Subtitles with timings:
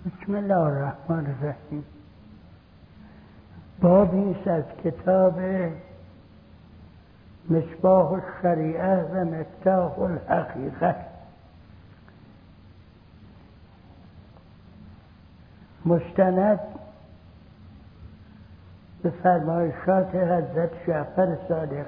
[0.00, 1.84] بسم الله الرحمن الرحیم.
[3.80, 5.40] بابی از کتاب
[7.50, 10.96] مصباح الشریعه و مفتاح الحقیقه.
[15.86, 16.60] مستند
[19.02, 21.86] به فرمایشات حضرت جعفر صادق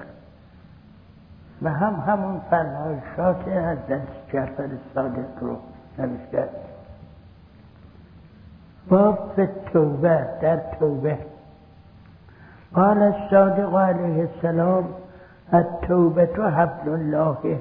[1.61, 5.57] و هم همون فرمایشات حضرت جعفر صادق رو
[5.97, 6.49] نوشته.
[8.89, 11.17] باب به توبه در توبه.
[12.75, 14.83] قال الصادق علیه السلام
[15.53, 17.59] التوبة حبل الله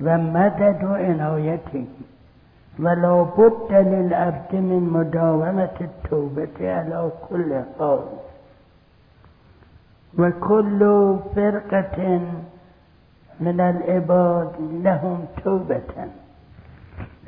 [0.00, 1.86] و مدد و عنایته
[2.78, 7.98] ولا بد للعبد من مداومة التوبة على كل حال.
[10.18, 10.80] وكل
[11.34, 12.20] فرقة
[13.40, 14.52] من العباد
[14.84, 16.08] لهم توبة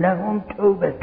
[0.00, 0.94] لهم توبة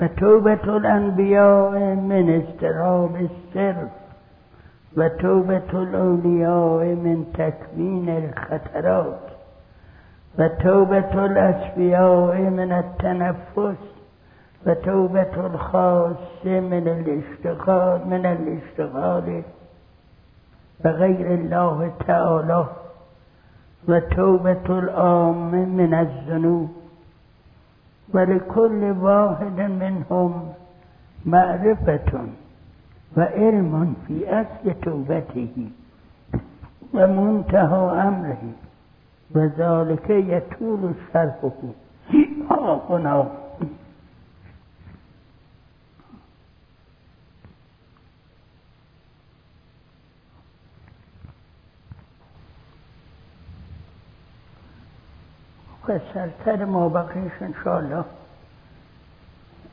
[0.00, 3.88] فتوبة الأنبياء من استراب السر
[4.96, 9.20] وتوبة الأولياء من تكوين الخطرات
[10.38, 13.80] وتوبة الأسفياء من التنفس
[14.66, 19.42] وتوبة الخاص من الاشتغال من الاشتغال
[20.84, 22.66] بغير الله تعالى
[23.88, 26.70] وتوبة العام من الذنوب.
[28.14, 30.52] ولكل واحد منهم
[31.26, 32.26] معرفة
[33.16, 35.68] وعلم في أصل توبته
[36.94, 38.42] ومنتهى أمره
[39.34, 41.60] وذلك يطول شرحه.
[42.90, 43.26] هنا
[55.86, 58.04] سرتر ما بقیش انشاءالله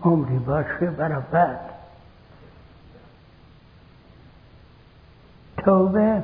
[0.04, 1.59] عمری باشه برا بعد.
[5.58, 6.23] توبه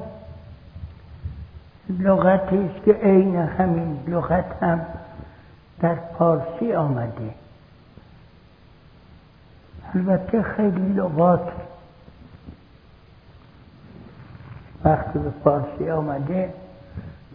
[1.90, 4.86] لغتی است که عین همین لغت هم
[5.80, 7.34] در پارسی آمده.
[9.96, 11.52] البته خیلی لغات
[14.84, 16.54] وقتی به پارسی آمده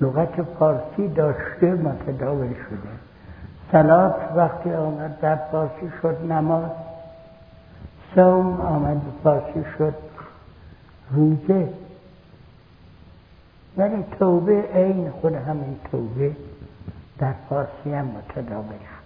[0.03, 2.93] لغت پارسی داشته متداول شده.
[3.73, 6.71] سلات وقتی آمد در پارسی شد نماز.
[8.15, 9.95] سوم آمد به پارسی شد
[11.11, 11.69] روزه.
[13.77, 16.37] ولی توبه عین خود همین توبه
[17.19, 19.03] در فارسی هم متداول شد.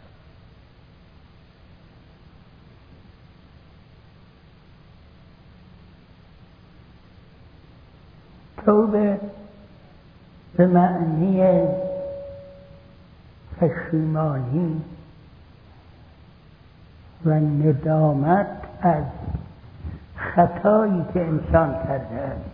[8.65, 9.21] توبه
[10.57, 11.43] به معنی
[13.61, 14.83] پشیمانی
[17.25, 18.47] و ندامت
[18.81, 19.05] از
[20.17, 22.51] خطایی که انسان کرده است.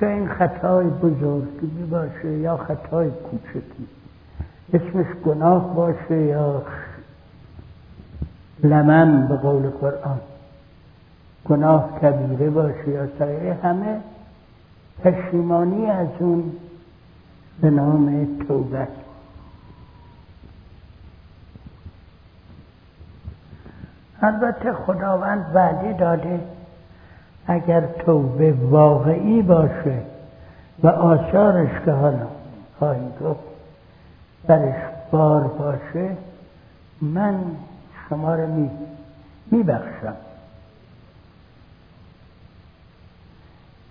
[0.00, 3.88] چه این خطای بزرگی باشه یا خطای کوچکی.
[4.72, 6.62] اسمش گناه باشه یا
[8.62, 10.20] لمن به قول قرآن.
[11.44, 13.58] گناه کبیره باشه یا سایه.
[13.62, 14.00] همه
[15.04, 16.52] پشیمانی از اون
[17.60, 18.88] به نام توبه.
[24.22, 26.40] البته خداوند وعده داده
[27.46, 30.02] اگر توبه واقعی باشه
[30.82, 32.26] و آثارش که حالا
[32.78, 33.40] خواهی گفت
[34.46, 36.16] برش بار باشه
[37.02, 37.40] من
[38.08, 38.70] شما رو می
[39.50, 40.16] میبخشم.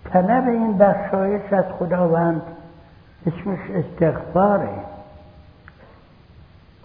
[0.04, 2.42] طلب این بخشایش از خداوند
[3.28, 4.78] اسمش استغفاره.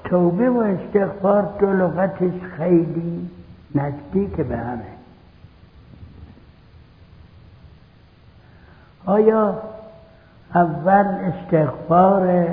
[0.04, 3.30] توبه و استغفار دو لغتش خیلی
[3.76, 4.94] نزدیک به همه.
[9.06, 9.62] آیا
[10.56, 12.48] اول استغفار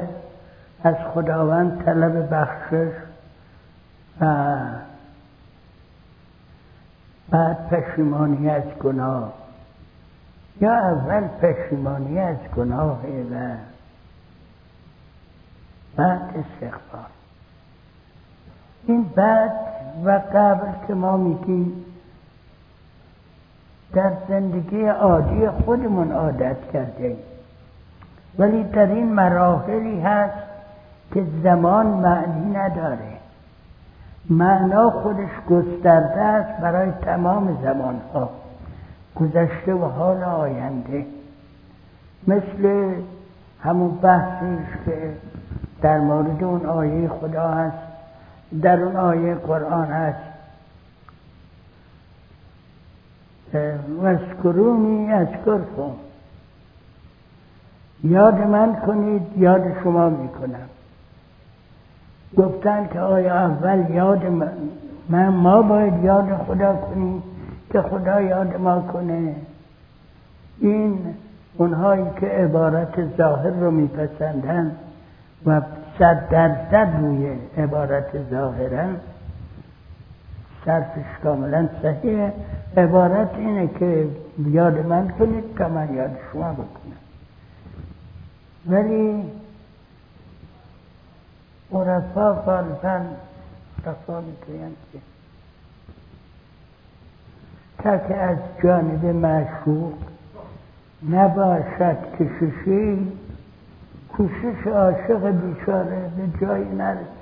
[0.85, 2.93] از خداوند طلب بخشش
[4.21, 4.57] و
[7.31, 9.33] بعد پشیمانی از گناه؟
[10.61, 13.01] یا اول پشیمانی از گناه
[13.33, 13.70] و
[15.97, 17.07] بعد استغفار.
[18.87, 19.53] این بعد
[20.05, 21.85] و قبل که ما میگیم
[23.93, 27.17] در زندگی عادی خودمون عادت کرده
[28.39, 30.39] ولی در این مراحلی هست
[31.15, 33.21] که زمان معنی نداره.
[34.31, 38.31] معنا خودش گسترده است برای تمام زمان ها
[39.17, 41.07] گذشته و حال آینده.
[42.27, 42.93] مثل
[43.63, 45.13] همون بحثیش که
[45.83, 47.77] در مورد اون آیه خدا هست
[48.63, 50.31] در اون آیه قرآن هست.
[54.03, 55.27] وسکرونی از
[55.77, 55.97] کن
[58.05, 60.69] یاد من کنید یاد شما می‌کنم.
[62.37, 64.27] گفتن که آیا اول یاد
[65.09, 67.23] من ما باید یاد خدا کنیم
[67.73, 69.37] که خدا یاد ما کنه.
[70.59, 70.99] این
[71.57, 74.77] اونهایی که عبارت ظاهر رو میپسندن.
[75.47, 75.61] و
[75.99, 78.97] صد درصد روی عبارت ظاهرن
[80.65, 82.33] صرفش کاملا صحیحه.
[82.77, 84.09] عبارت اینه که
[84.39, 87.01] یاد من کنید که من یاد شما بکنم
[88.67, 89.25] ولی
[91.73, 93.01] عرفا غالبا
[93.87, 94.99] رفا می‌گویند که
[97.79, 99.95] تا که از جانب معشوق
[101.11, 103.13] نباشد کششی
[104.21, 107.21] کوشش عاشق بیچاره به جایی نرسد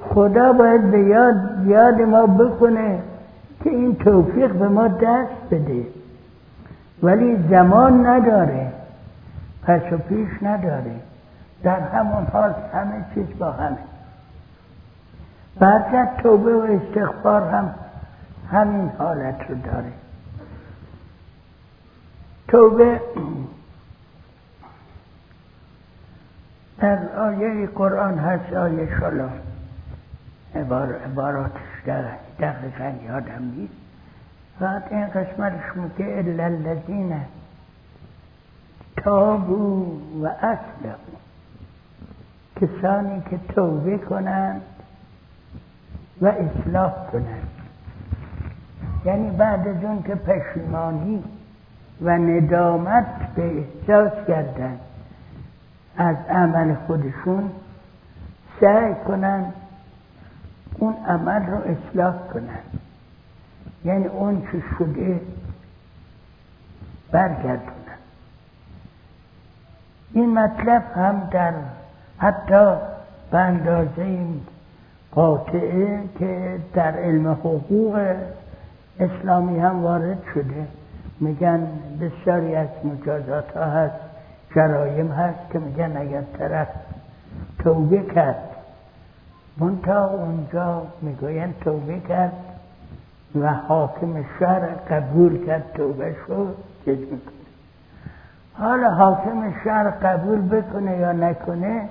[0.00, 1.36] خدا باید به یاد,
[1.66, 2.98] یاد ما بکنه
[3.64, 5.86] که این توفیق به ما دست بده.
[7.02, 8.72] ولی زمان نداره
[9.62, 10.94] پس و پیش نداره.
[11.62, 13.78] در همون حال همه چیز با همه.
[15.58, 17.74] بعد توبه و استغفار هم
[18.50, 19.92] همین حالت رو داره.
[22.48, 23.00] توبه
[26.82, 29.28] در آیه قرآن هست آیه شلا
[30.54, 31.60] عبار عباراتش
[32.40, 33.72] دقیقا یادم نیست.
[34.60, 37.20] بعد این قسمتش میگه الا الذین
[38.96, 41.18] تابو و اسلمو
[42.60, 44.62] کسانی که توبه کنند
[46.20, 47.48] و اصلاح کنند.
[49.04, 51.24] یعنی بعد از اون که پشیمانی
[52.00, 54.78] و ندامت به احساس کردن
[55.96, 57.50] از عمل خودشون
[58.60, 59.52] سعی کنند
[60.78, 62.80] اون عمل رو اصلاح کنند
[63.84, 65.20] یعنی اون چه شده
[67.10, 67.72] برگردونن.
[70.12, 71.52] این مطلب هم در
[72.18, 72.76] حتی
[73.30, 74.24] به اندازه
[75.12, 78.16] قاطعه که در علم حقوق
[79.00, 80.66] اسلامی هم وارد شده.
[81.20, 81.68] میگن
[82.00, 84.11] بسیاری از مجازات ها هست.
[84.54, 86.68] جرایم هست که میگن اگر طرف
[87.58, 88.48] توبه کرد.
[89.58, 92.32] منتها اونجا می‌گوین توبه کرد
[93.40, 94.60] و حاکم شهر
[94.90, 96.56] قبول کرد توبه شد
[98.54, 101.88] حالا حاکم شهر قبول بکنه یا نکنه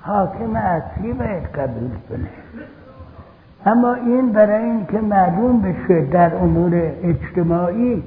[0.00, 2.28] حاکم اصلی باید قبول کنه.
[3.66, 8.02] اما این برای اینکه معلوم بشه در امور اجتماعی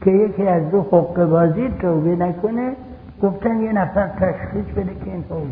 [0.00, 2.72] که یکی از دو حق بازی توبه نکنه
[3.22, 5.50] گفتن یه نفر تشخیص بده که این توبه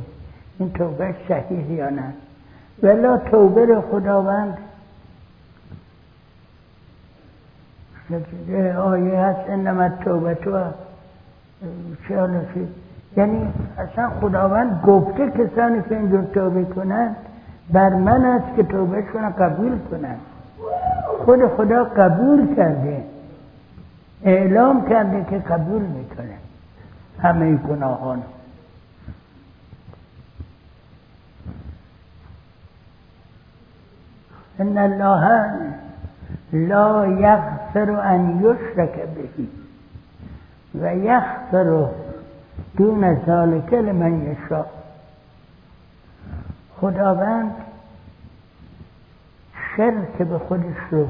[0.59, 2.13] این توبه صحیح یا نه.
[2.83, 4.59] ولا توبه خداوند
[8.79, 10.65] آیه هست انما توبه تو
[13.17, 17.17] یعنی اصلا خداوند گفته کسانی که اینجور توبه کنند
[17.73, 20.21] بر من است که توبه کنن قبول کنند.
[21.25, 23.05] خود خدا قبول کرده
[24.25, 26.30] اعلام کرده که قبول می‌کنه.
[27.23, 28.23] همه گناهان.
[34.59, 35.51] ان الله
[36.53, 39.49] لا یغفر ان یشرک بهی
[40.75, 41.89] و یغفر
[42.77, 44.65] دون ذالک لمن یشاء.
[46.81, 47.55] خداوند
[49.77, 51.09] شرک به خودش رو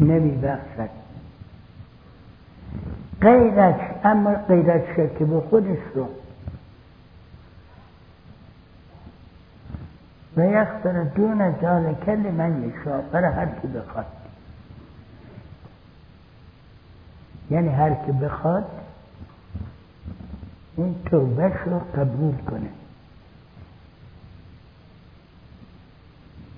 [0.00, 0.36] نمی
[3.20, 6.08] بخشد غیرش اما غیرش شرک به خودش رو.
[10.36, 14.06] و یغفر دون ذالک لمن یشاء برای هر کی بخواد.
[17.50, 18.64] یعنی هر کی بخواد
[20.76, 22.70] این توبهش رو قبول کنه.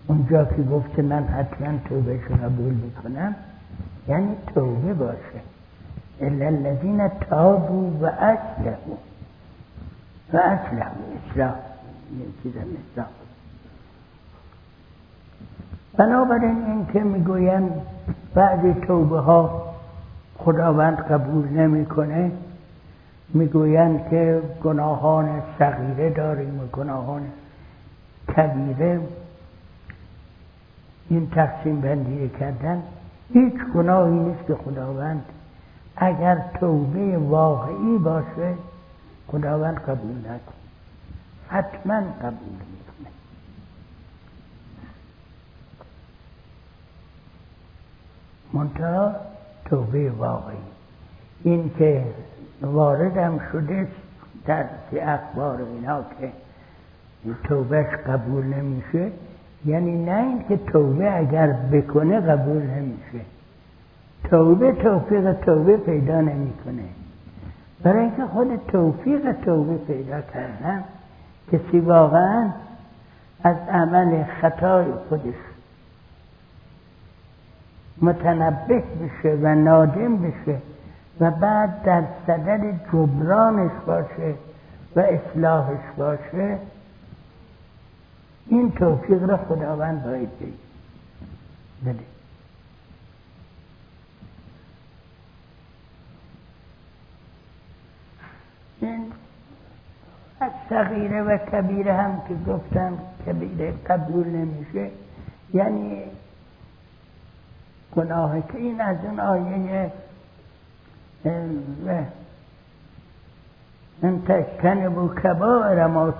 [0.07, 3.35] اونجا که گفت من حتما توبهش رو قبول می‌کنم
[4.09, 5.52] یعنی توبه باشه.
[6.21, 8.99] الا الذین تابوا و اسلموا
[10.33, 11.54] و اسلموا اصلاح
[12.42, 13.07] چیز اصلاح
[15.97, 17.71] بنابراین این که می‌گویم
[18.35, 19.75] بعد توبه ها
[20.38, 22.33] خداوند قبول نمی‌کنه
[23.28, 27.23] می‌گویند که گناهان صغیره داریم و گناهان
[28.37, 29.00] کبیره.
[31.09, 32.83] این تقسیم بندی کردن
[33.33, 35.25] هیچ گناهی نیست که خداوند
[35.96, 38.54] اگر توبه واقعی باشه
[39.28, 40.54] خداوند قبول نکن
[41.49, 43.08] حتما قبول می‌کنه.
[48.52, 49.14] منتها
[49.64, 50.56] توبه واقعی.
[51.42, 52.04] این که
[52.62, 53.88] واردم شده
[54.46, 56.32] در اخبار اینا که
[57.44, 59.12] توبهش قبول نمیشه
[59.64, 63.25] یعنی نه اینکه توبه اگر بکنه قبول نمیشه.
[64.31, 66.85] توبه توفیق توبه پیدا نمی‌کنه.
[67.83, 70.85] برای اینکه خود توفیق توبه پیدا کردن
[71.52, 72.50] کسی واقعا
[73.45, 75.35] از عمل خطای خودش
[78.02, 80.59] متنبه بشه و نادم بشه
[81.21, 82.61] و بعد در صدد
[82.93, 84.35] جبرانش باشه
[84.97, 86.59] و اصلاحش باشه
[88.47, 90.29] این توفیق را خداوند باید
[91.87, 92.05] بده
[98.81, 99.12] این
[100.41, 104.91] از صغیره و کبیره هم که گفتم کبیره قبول نمیشه.
[105.55, 106.02] یعنی
[107.97, 109.93] گناه که این از اون آیه
[114.02, 116.11] ان تجتنبوا کبائر ما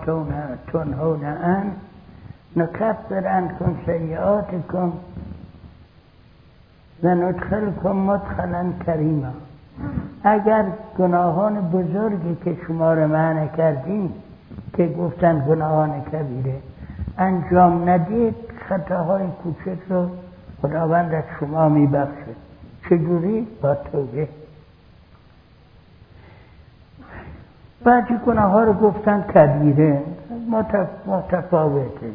[0.73, 1.73] تنهون ان
[2.57, 4.93] نکفر عنکم سیئاتکم
[7.03, 9.33] و ندخلکم مدخلا کریما.
[10.25, 10.65] اگر
[10.99, 14.15] گناهان بزرگی که شما رو معنی کردیم
[14.77, 16.55] که گفتن گناهان کبیره.
[17.19, 18.35] انجام ندید
[18.69, 20.09] خطاهای کوچک رو
[20.63, 22.35] خداوند از شما میبخشه.
[22.85, 24.29] چجوری؟ با توبه.
[27.85, 30.03] بعضی گناه ها رو گفتن کبیره.
[31.07, 32.13] متفاوته.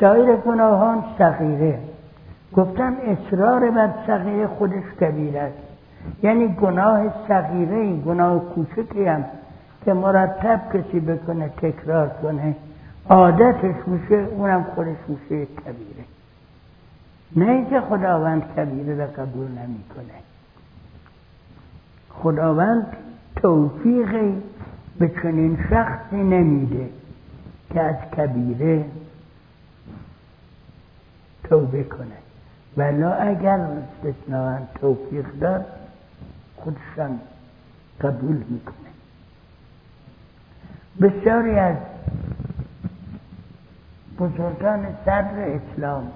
[0.00, 1.78] سایر گناهان صغیره.
[2.56, 5.58] گفتن اصرار بر صغیره خودش کبیره است.
[6.22, 9.24] یعنی گناه صغیره گناه کوچکی هم
[9.84, 12.56] که مرتب کسی بکنه تکرار کنه
[13.08, 16.04] عادتش میشه اونم خودش میشه کبیره.
[17.36, 20.14] نه اینکه خداوند کبیره را قبول نمی‌کنه.
[22.10, 22.86] خداوند
[23.36, 24.42] توفیقی
[24.98, 26.90] به چنین شخصی نمیده
[27.72, 28.84] که از کبیره
[31.44, 32.16] توبه کنه.
[32.76, 35.64] ولا اگر استثناء توفیق دار
[36.56, 37.20] خودشان
[38.00, 38.93] قبول می‌کنه.
[41.00, 41.76] بسیاری از
[44.18, 46.12] بزرگان صدر اسلام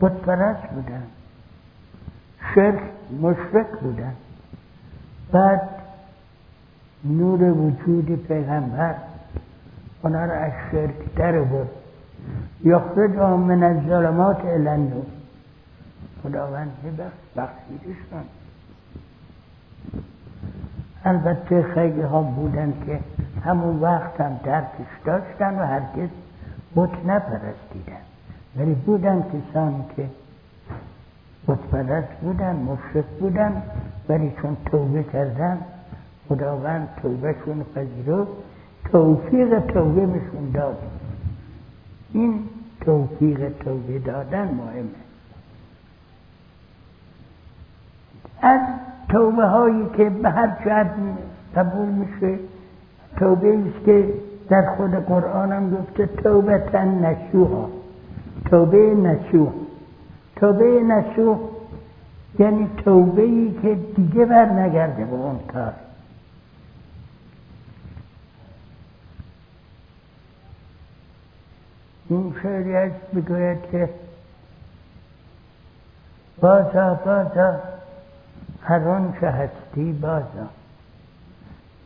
[0.00, 1.02] بودپرست بودن
[2.54, 2.80] شرک
[3.20, 4.14] مشرک بودن
[5.32, 5.60] بعد
[7.04, 8.94] نور وجود پیغمبر
[10.02, 11.68] اونا را از شرک در بود
[12.64, 15.06] یخرج من از ظلمات النور.
[16.22, 16.70] خداوند
[17.36, 18.24] بخشیدشان.
[21.04, 23.00] البته خیلی ها بودن که
[23.44, 26.08] همون وقت هم درکش داشتن و هرگز
[26.76, 28.02] بت نپرستیدن.
[28.56, 30.08] ولی بودن کسانی که
[31.48, 33.62] بتپرست بودن مشرک بودن
[34.08, 35.58] ولی چون توبه کردن
[36.28, 38.30] خداوند توبهشون پذیرفت
[38.92, 40.78] توفیق توبه بهشون داد.
[42.12, 42.48] این
[42.80, 44.88] توفیق توبه دادن مهمه.
[48.42, 48.60] از
[49.08, 50.90] توبه هایی که به هر جهت
[51.56, 52.38] قبول میشه
[53.18, 54.14] توبه است که
[54.48, 57.68] در خود قرآن هم گفته توبه تن نشوها
[58.50, 59.52] توبه نشوه
[60.36, 61.38] توبه نشوه
[62.38, 65.72] یعنی توبه ای که دیگه بر نگرده به اون کار.
[72.08, 73.88] این شعری است بگوید که
[76.40, 77.73] بازا بازا.
[78.64, 80.48] هر آنچه هستی بازا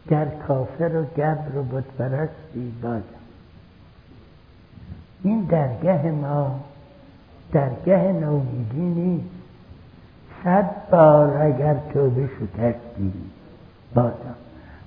[0.09, 3.19] گر کافر و گبر و بتپرستی بازا
[5.23, 6.61] این درگه ما
[7.53, 9.39] درگه نومیدی نیست.
[10.45, 13.13] صد بار اگر توبه شکستی
[13.95, 14.35] بازا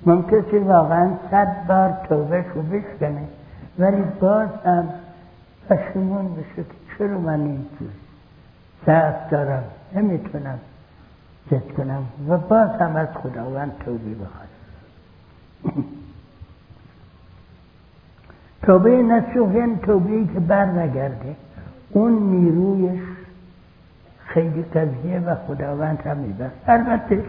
[0.06, 3.24] ممکن که واقعا صد بار توبه شو بشکنه
[3.80, 4.90] ولی باز هم
[5.70, 7.90] پشیمون بشه که چرا من اینجور
[8.86, 10.60] ضعف دارم؟ نمی‌تونم.
[11.50, 14.48] زد کنم و باز هم از خداوند توبه بخواد.
[18.66, 21.36] توبه نسوح یعنی توبه که بر نگرده
[21.90, 23.02] اون نیرویش
[24.26, 27.24] خیلی قضیه و خداوند هم می‌برد البته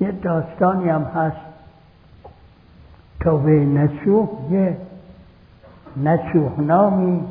[0.00, 1.36] یه داستانی هم هست.
[3.20, 4.76] توبه نسوح یه
[5.96, 7.24] نسوح نامی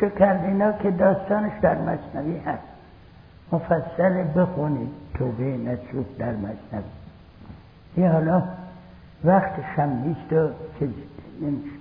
[0.00, 0.12] چه
[0.46, 2.75] اینا که داستانش در مصنوی هست.
[3.52, 5.06] مفصل بخونید.
[5.14, 6.84] توبه نسوح در مصنوی
[7.96, 8.42] یه حالا
[9.24, 10.88] وقت شم نیست و چیز
[11.40, 11.76] نمیشه.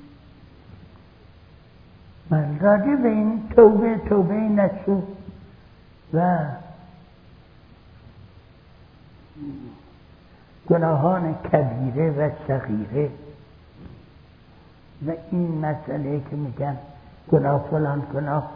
[2.30, 5.02] من راجع به این توبه توبه نسو
[6.14, 6.38] و
[10.70, 13.10] گناهان کبیره و صغیره
[15.08, 16.78] و این مسئله که میگن
[17.32, 18.52] گناه فلان گناه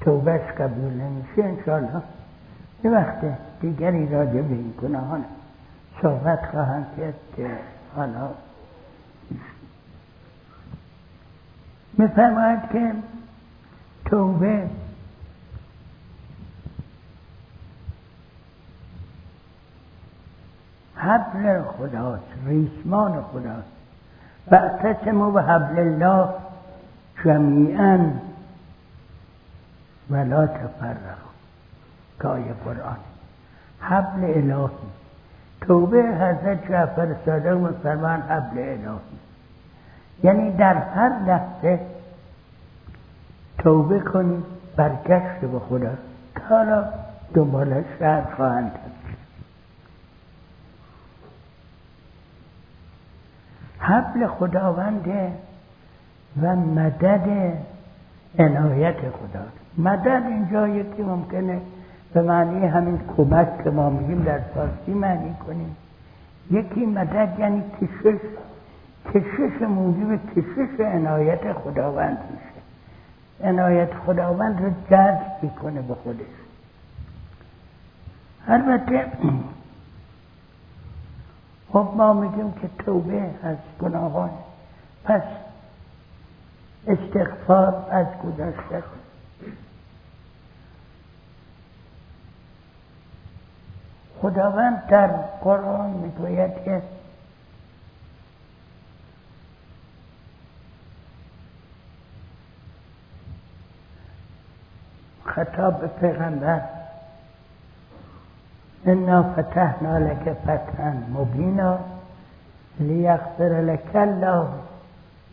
[0.00, 2.02] توبهش قبول نمیشه انشالله
[2.86, 3.18] یه وقت
[3.60, 5.24] دیگری راجع به این گناهان
[6.02, 7.50] صحبت خواهند کرد که
[7.96, 8.28] حالا
[11.98, 12.92] میفرماید که
[14.04, 14.68] توبه
[20.96, 23.68] حبل خداست ریسمان خداست.
[24.50, 26.28] و به حبل الله
[27.24, 28.10] جمیعا
[30.10, 31.25] ولا تفرق
[32.18, 32.96] کای قرآن.
[33.80, 34.70] حبل الهی.
[35.60, 38.98] توبه حضرت جعفر صادق مسلمان حبل الهی.
[40.22, 41.80] یعنی در هر لحظه
[43.58, 44.42] توبه کنی
[44.76, 45.90] برگشت به خدا.
[46.34, 46.84] که حالا
[47.34, 48.72] دنبال شهر خواهند
[53.78, 55.32] حبل خداونده
[56.42, 57.52] و مدد
[58.38, 59.44] عنایت خدا.
[59.78, 61.60] مدد اینجا یکی ممکنه
[62.16, 65.76] به معنی همین کمک که ما میگیم در فارسی معنی کنیم.
[66.50, 68.20] یکی مدد یعنی کشش.
[69.14, 73.48] کشش موجب کشش عنایت خداوند میشه.
[73.48, 76.26] عنایت خداوند رو جذب می‌کنه به خودش.
[78.48, 79.06] البته
[81.72, 84.30] خب ما میگیم که توبه از گناهان.
[85.04, 85.22] پس
[86.86, 88.82] استغفار از گذشته.
[94.26, 95.06] خداوند در
[95.42, 96.82] قرآن می‌گوید که
[105.24, 106.60] خطاب پیغمبر
[108.86, 111.78] انا فتحنا لك فتحا مبینا
[112.80, 114.48] لیغفر لك الله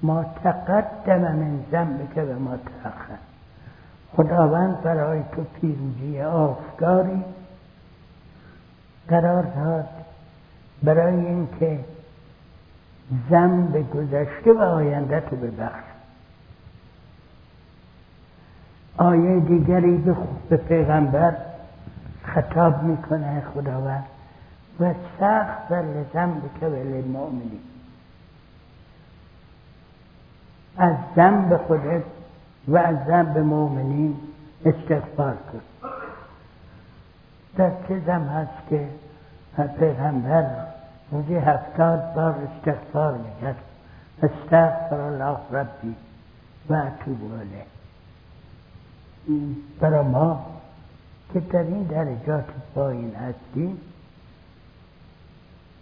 [0.03, 2.57] ما تقدم من ذنبك و ما
[4.17, 7.23] خداوند برای تو پیروزی آفگاری
[9.07, 9.89] قرار داد
[10.83, 11.79] برای اینکه
[13.29, 15.83] ذنب گذشته و آینده تو ببخش.
[18.97, 19.97] آیه دیگری
[20.49, 21.35] به پیغمبر
[22.23, 24.05] خطاب می‌کنه خداوند
[24.79, 27.59] و سخت بر ذنب که للمؤمنین.
[30.77, 32.03] از ذنب خودت
[32.67, 34.15] و از ذنب مؤمنین
[34.65, 35.61] استغفار کن.
[37.57, 38.87] در چه زم هست که
[39.79, 40.45] پیغمبر
[41.11, 43.55] روزی هفتاد بار استغفار می‌کرد.
[44.23, 45.95] استغفر الله ربی
[46.69, 47.17] و اتوب
[49.79, 50.45] برای ما
[51.33, 53.77] که در این درجات پایین هستیم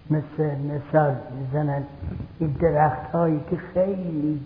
[0.09, 1.83] مثل مثال می‌زنن
[2.39, 4.45] این درخت هایی که خیلی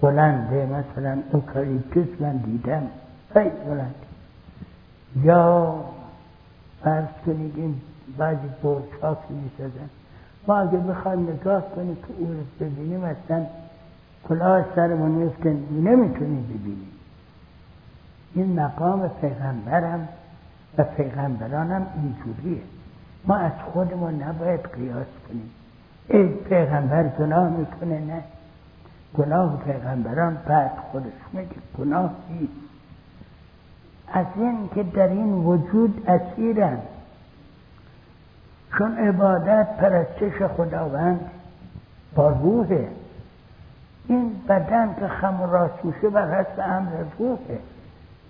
[0.00, 2.82] بلنده مثلا اوکالیپتوس من دیدم
[3.32, 3.94] خیلی بلند
[5.22, 5.84] یا
[6.84, 7.80] فرض کنید این
[8.18, 9.88] بعضی برج ها که می‌سازن
[10.46, 13.46] ما اگه بخوایم نگاه کنیم که او رو ببینیم اصلا
[14.28, 16.92] کلاه سرمون میفته نمی‌تونیم ببینیم.
[18.34, 20.08] این مقام پیغمبرم
[20.78, 22.62] و پیغمبرانم اینجوریه.
[23.24, 25.50] ما از خودمون نباید قیاس کنیم.
[26.08, 28.22] ای پیغمبر گناه می‌کنه نه؟
[29.14, 31.48] گناه پیغمبران بعد خودش میگه.
[31.78, 32.67] گناه نیست.
[34.12, 36.78] از این که در این وجود اسیرن.
[38.78, 41.30] چون عبادت پرستش خداوند
[42.14, 42.88] با روحه.
[44.06, 47.58] این بدن که خم راست میشه بر حسب امر روحه.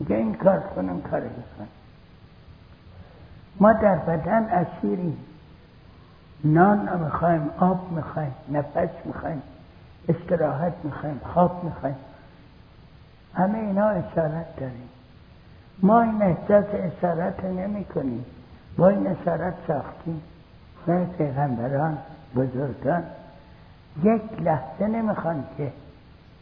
[0.01, 1.69] میگه این کار کنم کار بکن.
[3.61, 5.19] ما در بدن اسیریم.
[6.45, 9.43] نان می‌خوایم آب می‌خوایم نفس می‌خوایم
[10.09, 11.97] استراحت می‌خوایم خواب می‌خوایم.
[13.35, 14.89] همه اینا اسارت داریم.
[15.83, 18.25] ما این احساس اسارت نمی کنیم.
[18.77, 20.23] با این اسارت ساختیم.
[20.89, 21.99] نه پیغمبران
[22.37, 23.03] بزرگان
[24.03, 25.73] یک لحظه نمی‌خوان که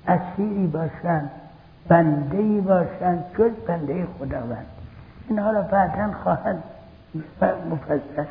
[0.09, 1.31] اسیری باشن
[1.88, 4.66] بنده ای باشن جز بنده خداوند.
[5.29, 6.62] این حالا بعدا خواهد
[7.70, 8.25] مفصل.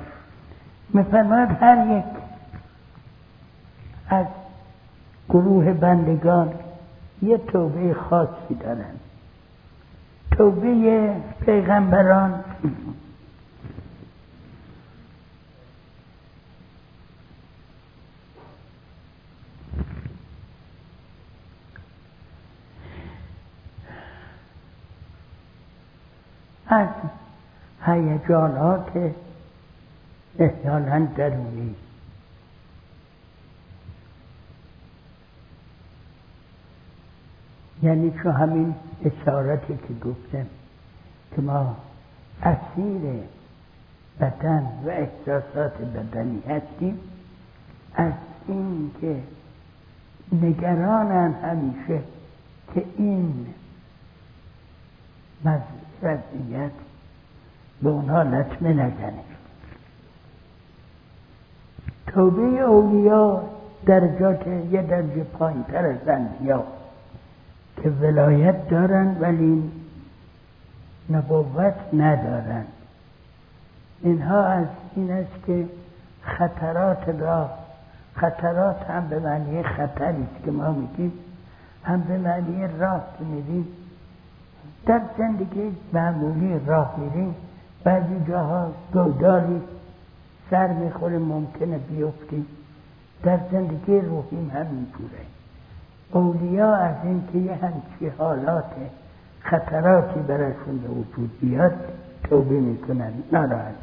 [0.93, 2.05] میفرماید هر یک
[4.09, 4.25] از
[5.29, 6.53] گروه بندگان
[7.21, 8.95] یه توبه خاصی دارن.
[10.37, 12.43] توبه پیغمبران.
[26.67, 26.87] از
[27.85, 28.89] هیجانات
[30.39, 31.75] احیانا درونی.
[37.85, 40.45] یعنی چون همین اشارتی که گفتم
[41.35, 41.75] که ما
[42.43, 43.01] اسیر
[44.19, 46.99] بدن و احساسات بدنی هستیم.
[47.95, 48.13] از
[48.47, 49.15] این که
[50.41, 52.01] نگرانن همیشه
[52.73, 53.47] که این
[55.45, 56.71] وضعیت
[57.81, 59.23] به اونها لطمه نزنه.
[62.07, 63.43] توبه اولیا
[63.85, 66.63] درجات یه درجه پایین تر از انبیا
[67.83, 69.71] که ولایت دارن ولی
[71.09, 72.65] نبوت ندارن.
[74.01, 75.65] اینها از این است که
[76.21, 77.49] خطرات را
[78.15, 81.13] خطرات هم به معنی خطری است که ما میگیم
[81.83, 83.67] هم به معنی راه که میریم
[84.85, 87.35] در زندگی معمولی راه میریم.
[87.83, 89.61] بعضی جاها گوداری
[90.51, 92.45] سر می‌خوره ممکنه بیفتیم.
[93.23, 95.34] در زندگی روحیم همینجوره
[96.11, 98.71] اولیا از اینکه یه همچی حالات
[99.39, 101.73] خطراتی براشون به وجود بیاد
[102.23, 103.13] توبه می‌کنن.
[103.31, 103.75] ناراحت.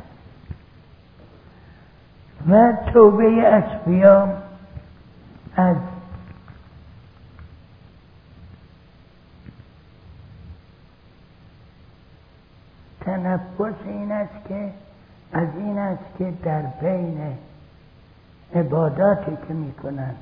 [2.49, 4.29] و توبه اسبیا
[5.57, 5.77] از
[13.01, 14.73] تنفس این است که
[15.33, 17.39] از این است که در بین
[18.55, 20.15] عباداتی که می‌کنن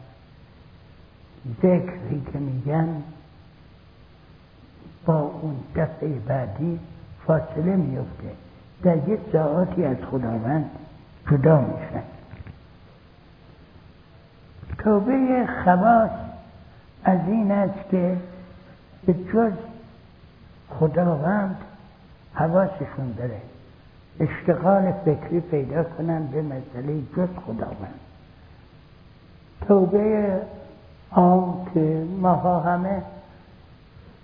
[1.63, 3.03] ذکری که میگن
[5.07, 6.81] با اون دفعه بعدی
[7.27, 8.31] فاصله میفته.
[8.83, 10.71] در یک ساعتی از خداوند
[11.31, 12.03] جدا میشن.
[14.79, 16.11] توبه خواص
[17.05, 18.17] از این است که
[19.07, 19.53] به جز
[20.69, 21.57] خداوند
[22.35, 23.41] حواسشون داره.
[24.21, 28.01] اشتغال فکری پیدا کنن به مسئله جز خداوند.
[29.69, 30.41] توبه
[31.11, 33.03] آن که ماها همه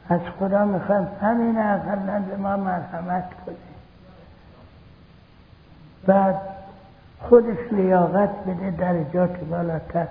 [0.08, 3.56] از خدا می‌خوایم همین اقلا به ما مرحمت کنه.
[6.06, 6.40] بعد
[7.20, 10.06] خودش لیاقت بده درجات بالاتر.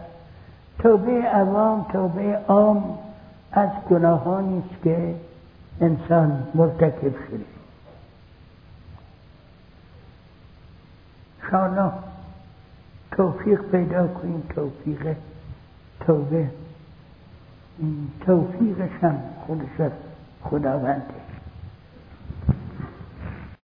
[0.80, 2.98] توبه عوام توبه عام
[3.52, 5.16] از گناهانی است که
[5.82, 7.46] انسان مرتکب شده.
[11.52, 11.94] شانا
[13.12, 15.16] توفیق پیدا کنیم توفیق
[16.00, 16.50] توبه.
[18.26, 19.92] توفیقش هم خودش
[20.42, 21.25] خداونده